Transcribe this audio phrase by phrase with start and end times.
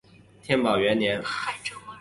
[0.41, 1.23] 天宝元年。